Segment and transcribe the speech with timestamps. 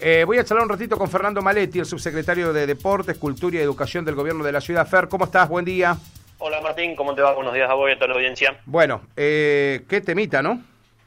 [0.00, 3.60] Eh, voy a charlar un ratito con Fernando Maletti, el subsecretario de Deportes, Cultura y
[3.60, 4.86] Educación del Gobierno de la Ciudad.
[4.86, 5.48] Fer, ¿cómo estás?
[5.48, 5.96] Buen día.
[6.38, 7.34] Hola Martín, ¿cómo te va?
[7.34, 8.60] Buenos días a vos y a toda la audiencia.
[8.64, 10.62] Bueno, eh, qué temita, ¿no?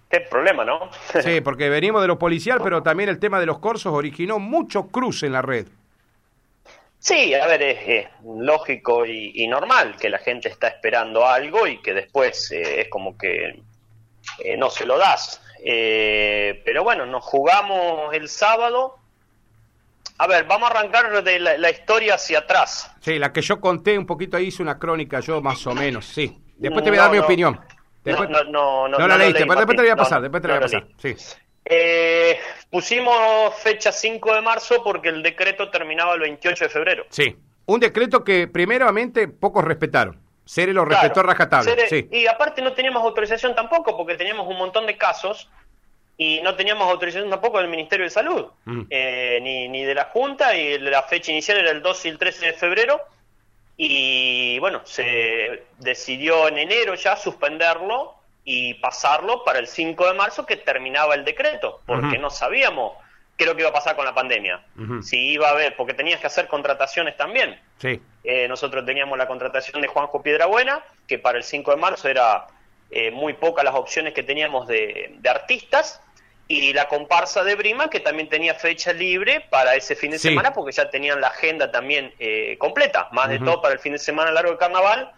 [0.10, 0.90] Qué problema, ¿no?
[1.24, 4.88] sí, porque venimos de lo policial, pero también el tema de los corsos originó mucho
[4.88, 5.68] cruce en la red.
[7.00, 11.94] Sí, a ver, es, lógico y, normal que la gente está esperando algo y que
[11.94, 13.62] después eh, es como que
[14.44, 15.42] eh, no se lo das.
[15.64, 18.96] Eh, pero bueno, nos jugamos el sábado.
[20.18, 22.92] A ver, vamos a arrancar de la, historia hacia atrás.
[23.00, 26.06] Sí, la que yo conté un poquito ahí, hice una crónica yo más o menos,
[26.06, 26.40] sí.
[26.58, 27.60] Después te voy a dar mi opinión.
[28.06, 30.62] no, no, no, no, la leíste, después, te voy a pasar, después te voy a
[30.62, 30.88] pasar.
[30.98, 31.16] Sí.
[31.66, 37.06] Eh, pusimos fecha 5 de marzo porque el decreto terminaba el 28 de febrero.
[37.10, 37.36] Sí,
[37.66, 40.21] un decreto que primeramente pocos respetaron.
[40.46, 41.88] Cere lo respetó rajatable.
[41.88, 42.08] sí.
[42.12, 45.50] Y aparte no teníamos autorización tampoco porque teníamos un montón de casos
[46.18, 48.82] y no teníamos autorización tampoco del Ministerio de Salud, mm.
[48.90, 52.18] eh, ni, ni de la Junta, y la fecha inicial era el 2 y el
[52.18, 53.02] 13 de febrero,
[53.76, 60.46] y bueno, se decidió en enero ya suspenderlo y pasarlo para el 5 de marzo
[60.46, 62.94] que terminaba el decreto, porque no sabíamos
[63.42, 64.62] qué es lo que iba a pasar con la pandemia.
[65.02, 67.60] Si iba a haber, porque tenías que hacer contrataciones también.
[67.80, 68.00] Sí.
[68.24, 72.46] Eh, nosotros teníamos la contratación de Juanjo Piedrabuena, que para el 5 de marzo era
[72.92, 76.02] eh, muy pocas las opciones que teníamos de, artistas,
[76.48, 80.54] y la comparsa de Brima, que también tenía fecha libre para ese fin de semana,
[80.54, 84.00] porque ya tenían la agenda también eh, completa, más de todo para el fin de
[84.00, 85.14] semana largo de carnaval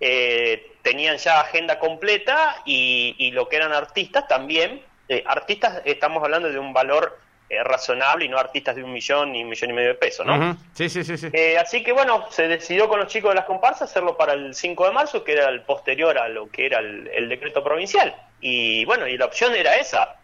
[0.00, 4.82] eh, tenían ya agenda completa y, lo que eran artistas también.
[5.08, 7.18] Eh, artistas, estamos hablando de un valor
[7.54, 10.26] eh, razonable y no artistas de un millón y un millón y medio de pesos,
[10.26, 10.56] ¿no?
[10.74, 11.16] Sí, sí, sí.
[11.16, 11.28] sí.
[11.60, 14.86] así que bueno, se decidió con los chicos de las comparsas hacerlo para el 5
[14.86, 18.14] de marzo, que era el posterior a lo que era el, decreto provincial.
[18.40, 20.16] Y bueno, y la opción era esa,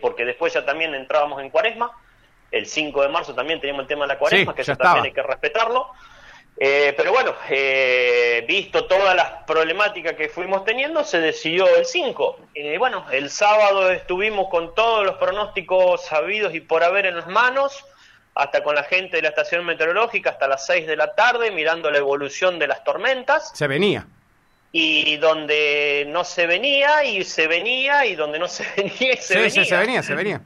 [0.00, 1.92] porque después ya también entrábamos en cuaresma.
[2.50, 5.12] El 5 de marzo también teníamos el tema de la cuaresma, que eso también hay
[5.12, 5.90] que respetarlo.
[6.64, 12.38] Eh, pero bueno, eh, visto todas las problemáticas que fuimos teniendo, se decidió el 5.
[12.54, 17.26] Eh, bueno, el sábado estuvimos con todos los pronósticos sabidos y por haber en las
[17.26, 17.84] manos,
[18.36, 21.90] hasta con la gente de la estación meteorológica, hasta las 6 de la tarde, mirando
[21.90, 23.50] la evolución de las tormentas.
[23.54, 24.06] Se venía.
[24.70, 29.34] Y donde no se venía, y se venía, y donde no se venía, y se
[29.34, 29.50] venía.
[29.50, 30.40] Sí, se venía, se venía.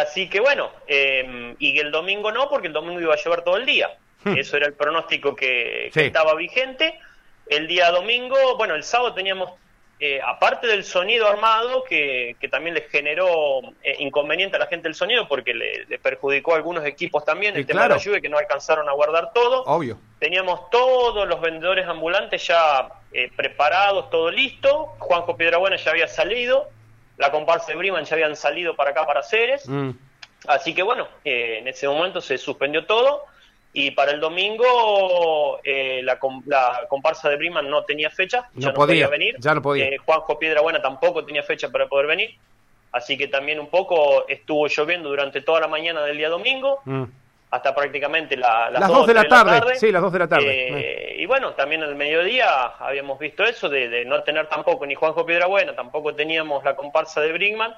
[0.00, 3.66] así que bueno, y el domingo no, porque el domingo iba a llover todo el
[3.66, 3.90] día.
[4.24, 4.36] Hmm.
[4.36, 6.98] Eso era el pronóstico que, estaba vigente.
[7.46, 9.50] El día domingo, bueno, el sábado teníamos,
[9.98, 14.94] eh, aparte del sonido armado, que, también le generó eh, inconveniente a la gente el
[14.94, 18.38] sonido, porque le, perjudicó a algunos equipos también, el tema de la lluvia, que no
[18.38, 19.64] alcanzaron a guardar todo.
[19.64, 19.98] Obvio.
[20.18, 24.94] Teníamos todos los vendedores ambulantes ya eh, preparados, todo listo.
[24.98, 26.68] Juanjo Piedrabuena ya había salido.
[27.18, 29.68] La comparsa de Briman ya habían salido para acá, para Ceres.
[29.68, 29.90] Mm.
[30.46, 33.26] Así que bueno, en ese momento se suspendió todo
[33.74, 38.74] y para el domingo eh, la, la, comparsa de Briman no tenía fecha, ya no,
[38.74, 39.36] podía venir.
[39.38, 39.86] Ya no podía.
[39.86, 42.36] Eh, Juanjo Piedrabuena tampoco tenía fecha para poder venir.
[42.92, 47.04] Así que también un poco estuvo lloviendo durante toda la mañana del día domingo, mm.
[47.50, 49.76] hasta prácticamente la, las, 2 de la, tarde.
[49.76, 50.68] Sí, las 2 de la tarde.
[50.68, 55.24] Eh, y bueno, también al mediodía habíamos visto eso, de, no tener tampoco ni Juanjo
[55.24, 57.74] Piedrabuena, tampoco teníamos la comparsa de Brinkman.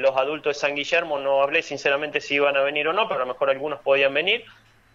[0.00, 3.22] los adultos de San Guillermo no hablé sinceramente si iban a venir o no, pero
[3.22, 4.44] a lo mejor algunos podían venir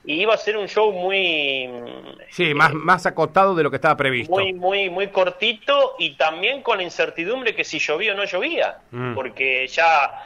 [0.06, 1.69] y iba a ser un show muy
[2.30, 6.62] sí más más acotado de lo que estaba previsto muy muy muy cortito y también
[6.62, 9.16] con la incertidumbre que si llovía o no llovía mm.
[9.16, 10.25] porque ya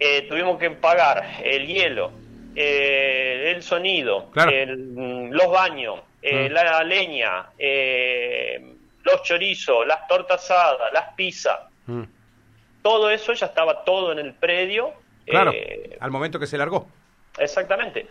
[0.00, 2.10] eh, tuvimos que pagar el hielo
[2.56, 6.52] eh, el sonido los baños eh, mm.
[6.52, 7.46] la leña
[9.04, 12.02] los chorizos las tortas asadas las pizzas mm.
[12.82, 14.92] todo eso ya estaba todo en el predio
[15.24, 15.52] claro
[16.00, 16.88] al momento que se largó
[17.38, 18.08] exactamente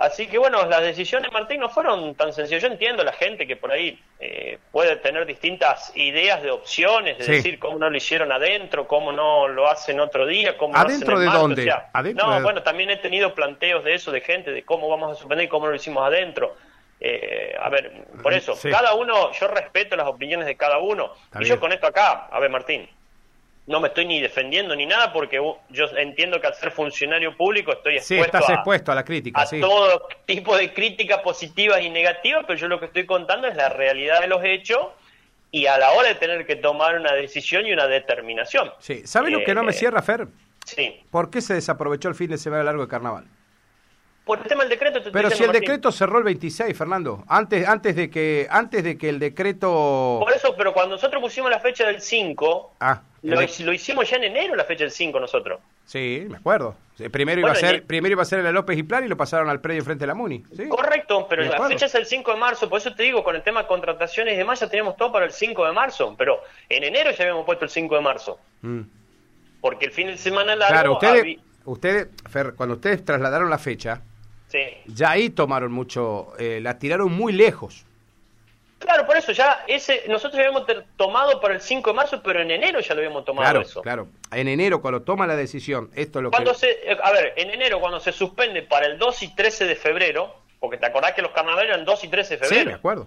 [0.00, 2.62] Así que bueno, las decisiones, Martín, no fueron tan sencillas.
[2.62, 7.26] Yo entiendo la gente que por ahí eh, puede tener distintas ideas de opciones, de
[7.26, 11.26] decir cómo no lo hicieron adentro, cómo no lo hacen otro día, cómo ¿Adentro de
[11.26, 11.70] dónde?
[12.14, 15.44] no, bueno, también he tenido planteos de eso, de gente, de cómo vamos a suspender
[15.44, 16.56] y cómo lo hicimos adentro.
[16.98, 21.12] Eh, a ver, por eso, cada uno, yo respeto las opiniones de cada uno.
[21.38, 22.88] y yo con esto acá, a ver, Martín,
[23.70, 25.40] no me estoy ni defendiendo ni nada porque
[25.70, 29.48] yo entiendo que al ser funcionario público estoy expuesto, a, expuesto a la crítica, a
[29.48, 33.68] todo tipo de críticas positivas y negativas, pero yo lo que estoy contando es la
[33.68, 34.88] realidad de los hechos
[35.52, 38.72] y a la hora de tener que tomar una decisión y una determinación.
[38.80, 40.26] Sí, ¿sabe lo que no me eh, cierra, Fer?
[40.66, 41.04] Sí.
[41.08, 43.24] ¿Por qué se desaprovechó el fin de semana largo de carnaval?
[44.24, 45.00] Por el tema del decreto.
[45.12, 49.08] Pero si el decreto cerró el 26, Fernando, antes antes de que antes de que
[49.08, 54.08] el decreto Por eso, pero cuando nosotros pusimos la fecha del 5, ah, lo, hicimos
[54.08, 55.60] ya en enero la fecha del 5 nosotros.
[55.84, 56.76] Sí, me acuerdo.
[57.10, 59.16] Primero iba, a ser, primero iba a ser en la López y Plan y lo
[59.16, 60.44] pasaron al predio enfrente de la MUNI.
[60.68, 63.42] Correcto, pero la fecha es el 5 de marzo, por eso te digo, con el
[63.42, 66.84] tema de contrataciones y demás ya teníamos todo para el 5 de marzo, pero en
[66.84, 68.38] enero ya habíamos puesto el 5 de marzo.
[68.60, 68.80] Mm.
[69.60, 70.98] Porque el fin de semana largo...
[70.98, 74.02] Claro, ustedes, ustedes Fer, cuando ustedes trasladaron la fecha,
[74.86, 77.84] ya ahí tomaron mucho, eh, la tiraron muy lejos.
[78.78, 80.64] Claro, por eso ya ese nosotros habíamos
[80.96, 83.82] tomado para el 5 de marzo, pero en enero ya lo habíamos tomado claro, eso.
[83.82, 87.34] Claro, en enero cuando toma la decisión, esto es lo cuando Se, eh, a ver,
[87.36, 91.12] en enero cuando se suspende para el 2 y 13 de febrero, porque te acordás
[91.12, 92.62] que los carnavales eran 2 y 13 de febrero.
[92.62, 93.06] Sí, me acuerdo.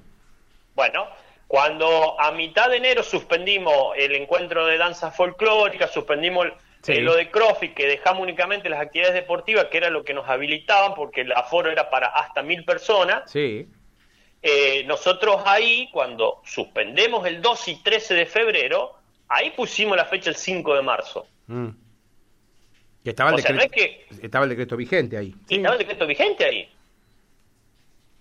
[0.76, 1.08] Bueno,
[1.48, 6.48] cuando a mitad de enero suspendimos el encuentro de danza folclórica, suspendimos
[6.88, 10.28] eh, lo de CrossFit, que dejamos únicamente las actividades deportivas, que era lo que nos
[10.28, 13.32] habilitaban, porque el aforo era para hasta mil personas.
[13.32, 13.68] Sí
[14.46, 18.92] eh, nosotros ahí, cuando suspendemos el 2 y 13 de febrero,
[19.30, 21.26] ahí pusimos la fecha el 5 de marzo.
[21.48, 21.70] Mm.
[23.06, 23.66] Y estaba el, decreto,
[24.22, 25.34] estaba el decreto vigente ahí.
[25.48, 26.70] Estaba el decreto vigente ahí.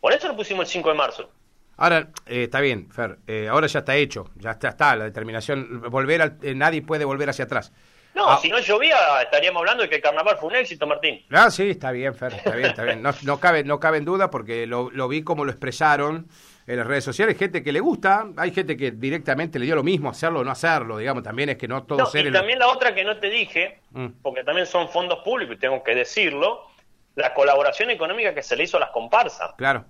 [0.01, 1.31] Por eso lo pusimos el 5 de marzo.
[1.77, 5.83] Ahora, eh, está bien, Fer, eh, ahora ya está hecho, ya está, está la determinación,
[5.91, 7.73] volver al, nadie puede volver hacia atrás.
[8.15, 8.39] No, ah.
[8.41, 11.25] si no llovía, estaríamos hablando de que el carnaval fue un éxito, Martín.
[11.31, 13.03] Ah, sí, está bien, Fer, está bien, está bien.
[13.03, 16.29] No, no, cabe, no cabe en duda porque lo, lo vi como lo expresaron
[16.67, 19.83] en las redes sociales, gente que le gusta, hay gente que directamente le dio lo
[19.83, 22.69] mismo hacerlo o no hacerlo, digamos, también es que no todo no, Y también la
[22.69, 24.07] otra que no te dije, mm.
[24.23, 26.67] porque también son fondos públicos y tengo que decirlo,
[27.15, 29.53] la colaboración económica que se le hizo a las comparsas.
[29.57, 29.85] Claro.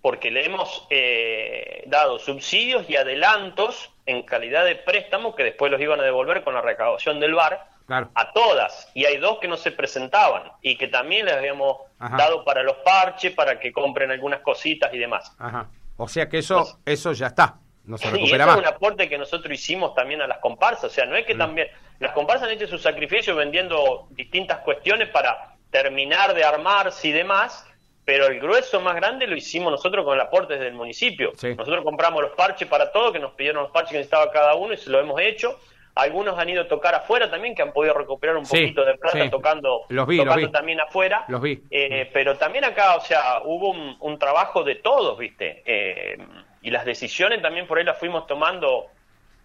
[0.00, 5.78] Porque le hemos eh, dado subsidios y adelantos en calidad de préstamo que después los
[5.80, 8.90] iban a devolver con la recaudación del VAR a todas.
[8.94, 12.76] Y hay dos que no se presentaban y que también les habíamos dado para los
[12.78, 15.36] parches, para que compren algunas cositas y demás.
[15.98, 17.58] O sea que eso, eso ya está.
[17.84, 20.84] No se recupera y eso es un aporte que nosotros hicimos también a las comparsas.
[20.84, 21.38] O sea, no es que mm.
[21.38, 21.68] también.
[21.98, 27.66] Las comparsas han hecho su sacrificio vendiendo distintas cuestiones para terminar de armarse y demás
[28.08, 31.32] pero el grueso más grande lo hicimos nosotros con el aporte desde el municipio.
[31.42, 34.72] Nosotros compramos los parches para todo, que nos pidieron los parches que necesitaba cada uno
[34.72, 35.60] y se lo hemos hecho.
[35.94, 39.28] Algunos han ido a tocar afuera también, que han podido recuperar un poquito de plata
[39.28, 41.26] tocando, tocando también afuera.
[41.28, 41.62] Los vi.
[41.70, 45.62] Eh, pero también acá, o sea, hubo un, trabajo de todos, ¿viste?
[45.66, 46.16] Eh,
[46.62, 48.86] y las decisiones también por ahí las fuimos tomando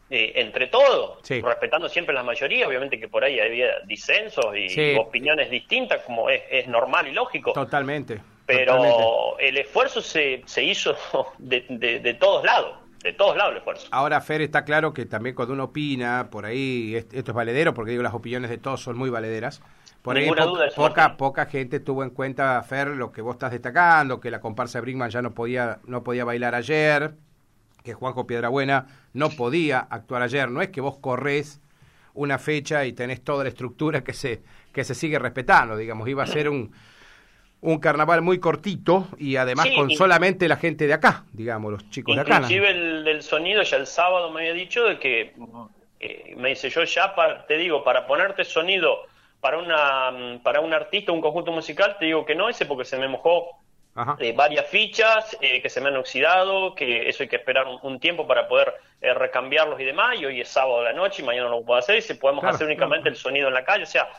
[0.09, 5.49] eh, entre todos, respetando siempre la mayoría, obviamente que por ahí había disensos y opiniones
[5.49, 7.51] distintas, como es, es normal y lógico.
[7.51, 8.21] Totalmente.
[8.45, 10.95] Pero el esfuerzo se, se hizo
[11.37, 11.65] de,
[12.01, 13.87] de, todos lados de todos lados el esfuerzo.
[13.91, 17.91] Ahora, Fer, está claro que también cuando uno opina, por ahí, esto es valedero, porque
[17.91, 19.61] digo, las opiniones de todos son muy valederas.
[20.01, 20.29] Por ahí
[20.75, 24.81] poca, poca gente tuvo en cuenta, Fer, lo que vos estás destacando, que la comparsa
[24.81, 27.13] Brinkman ya no podía, no podía bailar ayer,
[27.83, 30.49] que Juanjo Piedrabuena no podía actuar ayer.
[30.49, 31.61] No es que vos corres
[32.13, 34.41] una fecha y tenés toda la estructura que se,
[34.71, 36.71] que se sigue respetando, digamos, iba a ser un
[37.63, 42.15] un carnaval muy cortito y además con solamente la gente de acá, digamos, los chicos
[42.15, 42.35] de acá.
[42.35, 45.33] Inclusive el del sonido ya el sábado me había dicho de que
[45.99, 47.15] eh, me dice yo ya
[47.47, 49.07] te digo para ponerte sonido
[49.39, 52.97] para una para un artista un conjunto musical te digo que no ese porque se
[52.97, 53.47] me mojó
[54.19, 57.99] eh, varias fichas eh, que se me han oxidado que eso hay que esperar un,
[57.99, 61.47] tiempo para poder recambiarlos y demás y hoy es sábado de la noche y mañana
[61.47, 63.87] no lo puedo hacer y si podemos hacer únicamente el sonido en la calle o
[63.87, 64.09] sea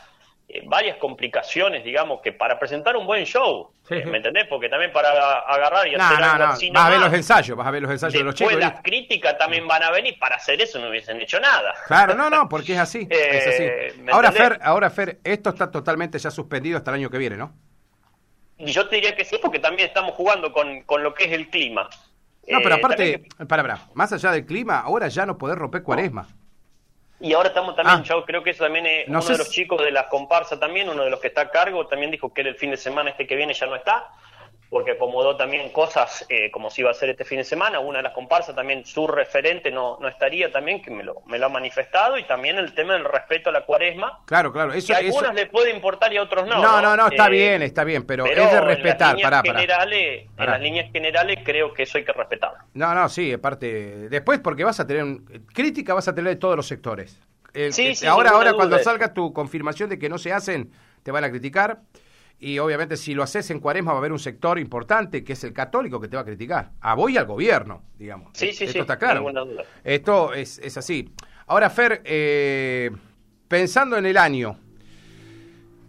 [0.47, 4.45] eh, varias complicaciones, digamos, que para presentar un buen show, eh, ¿me entendés?
[4.47, 7.71] Porque también para agarrar y hacer algo así Vas a ver los ensayos, vas a
[7.71, 8.53] ver los ensayos de los chicos.
[8.53, 11.73] las críticas también van a venir, para hacer eso no hubiesen hecho nada.
[11.87, 13.63] Claro, no, no, porque es así, es así.
[13.63, 17.37] Eh, ahora, Fer, ahora, Fer, esto está totalmente ya suspendido hasta el año que viene,
[17.37, 17.51] ¿no?
[18.59, 21.31] Y yo te diría que sí, porque también estamos jugando con, con lo que es
[21.31, 21.89] el clima.
[22.47, 26.27] No, pero aparte, para, para, más allá del clima, ahora ya no poder romper cuaresma.
[27.19, 28.03] Y ahora estamos también, ah.
[28.03, 31.03] yo creo que eso también es uno de los chicos de la comparsa también, uno
[31.03, 33.35] de los que está a cargo, también dijo que el fin de semana este que
[33.35, 34.09] viene ya no está
[34.69, 37.79] porque acomodó también cosas eh, como si iba a ser este fin de semana.
[37.79, 41.37] Una de las comparsas también, su referente no, no estaría también, que me lo, me
[41.37, 44.19] lo ha manifestado, y también el tema del respeto a la cuaresma.
[44.25, 44.73] Claro, claro.
[44.73, 46.61] Eso, que a algunos le puede importar y a otros no.
[46.61, 49.15] No, no, no, está eh, bien, está bien, pero, es de respetar.
[49.15, 52.53] En las, líneas generales, en las líneas generales creo que eso hay que respetar.
[52.73, 55.19] No, no, sí, aparte, después porque vas a tener,
[55.53, 57.19] crítica vas a tener de todos los sectores.
[57.71, 60.71] sí, sí, ahora, ahora cuando salga tu confirmación de que no se hacen,
[61.03, 61.79] te van a criticar.
[62.39, 65.43] Y obviamente si lo haces en cuaresma va a haber un sector importante que es
[65.43, 66.71] el católico que te va a criticar.
[66.81, 68.31] A vos y al gobierno, digamos.
[68.33, 69.25] Sí, sí, Esto está claro.
[69.83, 71.13] Esto es, es, así.
[71.47, 72.91] Ahora, Fer, eh,
[73.47, 74.59] pensando en el año,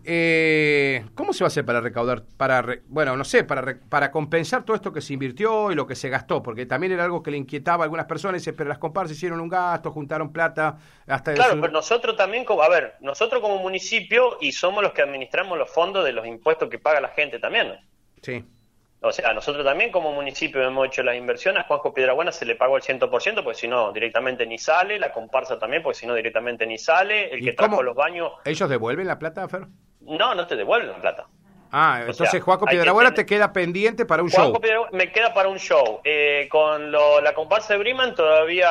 [0.09, 4.65] eh, ¿cómo se va a hacer para recaudar, para, bueno, no sé, para, para compensar
[4.65, 6.45] todo esto que se invirtió y lo que se gastó?
[6.45, 9.49] Porque también era algo que le inquietaba a algunas personas, pero las comparsas hicieron un
[9.49, 11.35] gasto, juntaron plata, hasta...
[11.35, 15.69] Claro, pero nosotros también, a ver, nosotros como municipio y somos los que administramos los
[15.71, 17.75] fondos de los impuestos que paga la gente también.
[18.23, 18.45] Sí.
[19.01, 22.55] O sea, nosotros también como municipio hemos hecho las inversiones, a Juanjo Piedrabuena se le
[22.57, 26.15] pagó el 100%, porque si no, directamente ni sale, la comparsa también, porque si no,
[26.15, 28.33] directamente ni sale, el que trajo los baños...
[28.45, 29.67] ¿Ellos devuelven la plata, Fer?
[30.07, 31.27] No, no te devuelven la plata.
[31.73, 34.59] Ah, entonces Juanjo Piedrabuena te queda pendiente para un show.
[34.93, 36.01] me queda para un show.
[36.05, 38.69] Eh, con la comparsa de Briman todavía,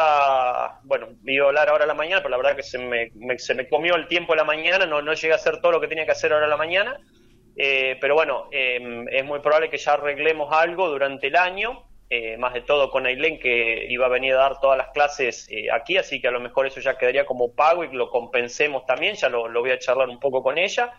[0.83, 3.53] bueno, iba a hablar ahora a la mañana, pero la verdad que se me, se
[3.53, 5.87] me comió el tiempo de la mañana, no, no llegué a hacer todo lo que
[5.87, 6.99] tenía que hacer ahora a la mañana.
[7.55, 12.37] Eh, pero bueno, em, es muy probable que ya arreglemos algo durante el año, eh,
[12.37, 15.71] más de todo con Ailén que iba a venir a dar todas las clases eh,
[15.71, 19.15] aquí, así que a lo mejor eso ya quedaría como pago y lo compensemos también,
[19.15, 20.91] ya lo, voy a charlar un poco con ella.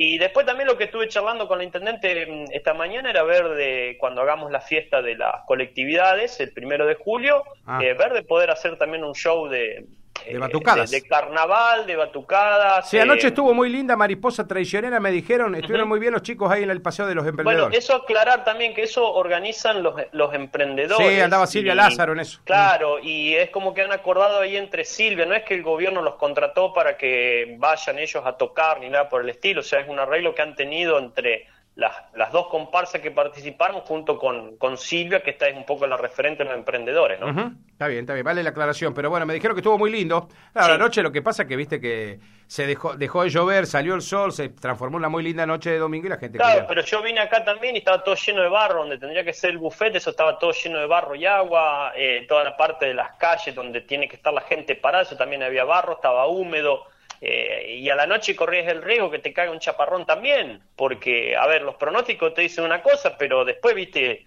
[0.00, 3.48] Y después también lo que estuve charlando con la intendente em, esta mañana era ver
[3.48, 7.80] de cuando hagamos la fiesta de las colectividades, el primero de julio, ah.
[7.80, 9.86] ver de poder hacer también un show de,
[10.24, 10.90] de eh, batucadas.
[10.90, 12.88] De, carnaval, de batucadas.
[12.88, 15.54] Sí, anoche eh, estuvo muy linda, mariposa traicionera, me dijeron.
[15.54, 17.68] Estuvieron muy bien los chicos ahí en el paseo de los emprendedores.
[17.68, 21.08] Bueno, eso aclarar también que eso organizan los, los emprendedores.
[21.08, 22.40] Sí, andaba Silvia Lázaro en eso.
[22.44, 25.26] Claro, y es como que han acordado ahí entre Silvia.
[25.26, 29.08] No es que el gobierno los contrató para que vayan ellos a tocar ni nada
[29.08, 29.60] por el estilo.
[29.60, 31.46] O sea, es un arreglo que han tenido entre
[31.78, 35.86] las, las dos comparsas que participaron junto con, con Silvia, que está es un poco
[35.86, 37.28] la referente de los emprendedores, ¿no?
[37.70, 40.28] Está bien, está bien, vale la aclaración, pero bueno, me dijeron que estuvo muy lindo.
[40.54, 42.18] La noche lo que pasa es que viste que
[42.48, 45.70] se dejó, dejó de llover, salió el sol, se transformó en una muy linda noche
[45.70, 46.38] de domingo y la gente...
[46.38, 49.32] Claro, pero yo vine acá también y estaba todo lleno de barro, donde tendría que
[49.32, 52.86] ser el bufete, eso estaba todo lleno de barro y agua, eh, toda la parte
[52.86, 56.26] de las calles donde tiene que estar la gente parada, eso también había barro, estaba
[56.26, 56.86] húmedo
[57.20, 61.36] eh, y a la noche corrías el riesgo que te caiga un chaparrón también, porque,
[61.36, 64.24] a ver, los pronósticos te dicen una cosa, pero después, viste,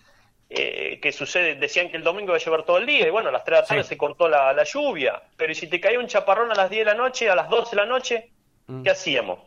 [0.50, 3.30] eh, que sucede, decían que el domingo iba a llevar todo el día, y bueno,
[3.30, 6.08] a las 3 de la tarde se cortó la, lluvia, pero si te caía un
[6.08, 8.30] chaparrón a las 10 de la noche, a las 12 de la noche,
[8.68, 8.84] mm.
[8.84, 9.40] ¿qué hacíamos?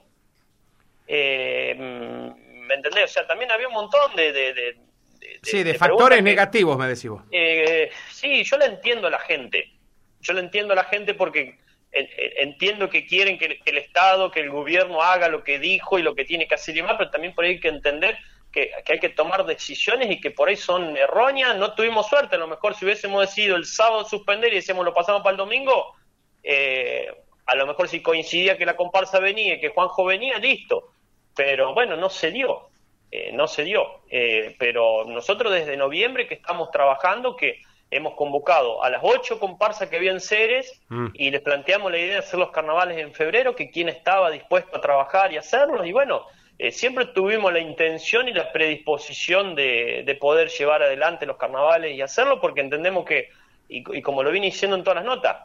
[1.06, 3.04] Eh, ¿Me entendés?
[3.04, 4.32] O sea, también había un montón de...
[4.32, 4.76] de,
[5.42, 7.22] sí, de, factores negativos, me decís vos.
[8.10, 9.70] sí, yo le entiendo a la gente.
[10.20, 11.58] Yo le entiendo a la gente porque
[11.94, 16.14] entiendo que quieren que, el Estado, que el gobierno haga lo que dijo y lo
[16.14, 18.18] que tiene que hacer y más, pero también por ahí hay que entender
[18.54, 21.56] que, hay que tomar decisiones y que por ahí son erróneas.
[21.56, 24.94] No tuvimos suerte, a lo mejor si hubiésemos decidido el sábado suspender y decíamos lo
[24.94, 25.94] pasamos para el domingo,
[26.42, 27.06] eh,
[27.46, 30.92] a lo mejor si coincidía que la comparsa venía y que Juanjo venía, listo.
[31.34, 32.68] Pero bueno, no se dio,
[33.10, 34.02] eh, no se dio.
[34.08, 37.60] Eh, pero nosotros desde noviembre que estamos trabajando, que
[37.96, 41.08] hemos convocado a las ocho comparsas que había en Ceres mm.
[41.14, 44.76] y les planteamos la idea de hacer los carnavales en febrero, que quien estaba dispuesto
[44.76, 46.26] a trabajar y hacerlos, y bueno,
[46.58, 52.02] eh, siempre tuvimos la intención y la predisposición de, poder llevar adelante los carnavales y
[52.02, 53.30] hacerlo, porque entendemos que,
[53.68, 55.36] y, como lo vine diciendo en todas las notas,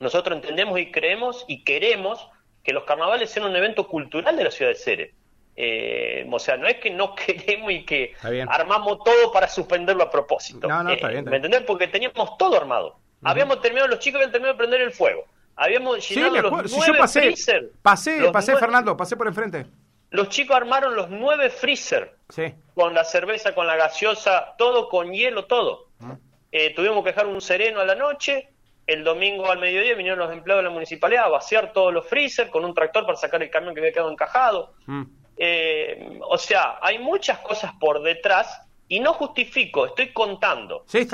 [0.00, 2.28] nosotros entendemos y creemos y queremos
[2.62, 5.14] que los carnavales sean un evento cultural de la ciudad de Ceres.
[5.56, 8.14] Eh, o sea, no es que no queremos y que
[8.48, 10.66] armamos todo para suspenderlo a propósito.
[10.68, 11.62] No, no, está bien, ¿Me entendés?
[11.62, 12.98] Porque teníamos todo armado.
[13.22, 15.24] Habíamos terminado, los chicos habían terminado de prender el fuego.
[15.56, 17.70] Habíamos llenado los nueve yo pasé, freezer.
[17.80, 19.66] Pasé, pasé, Fernando, pasé por enfrente.
[20.10, 22.16] Los chicos armaron los nueve freezer.
[22.28, 22.54] Sí.
[22.74, 25.88] Con la cerveza, con la gaseosa, todo con hielo, todo.
[26.52, 28.48] Eh, tuvimos que dejar un sereno a la noche.
[28.86, 32.50] El domingo al mediodía vinieron los empleados de la municipalidad a vaciar todos los freezer
[32.50, 34.74] con un tractor para sacar el camión que había quedado encajado.
[35.36, 40.84] Eh, o sea, hay muchas cosas por detrás y no justifico, estoy contando.
[40.86, 41.06] Sí,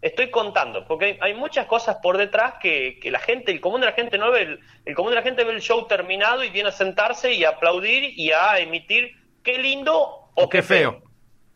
[0.00, 3.92] Estoy contando, porque hay, muchas cosas por detrás que, la gente, el común de la
[3.92, 4.58] gente no ve.
[4.84, 7.50] El, común de la gente ve el show terminado y viene a sentarse y a
[7.50, 11.00] aplaudir y a emitir qué lindo o, qué feo.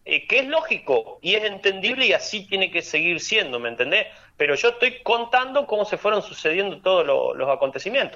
[0.05, 4.07] Eh, que es lógico y es entendible y así tiene que seguir siendo, ¿me entendés?
[4.37, 7.05] Pero yo estoy contando cómo se fueron sucediendo todos
[7.37, 8.15] los acontecimientos.